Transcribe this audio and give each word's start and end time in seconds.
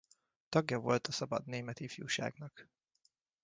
Tagja 0.49 0.79
volt 0.79 1.07
a 1.07 1.11
Szabad 1.11 1.45
Német 1.45 1.79
Ifjúságnak. 1.79 2.67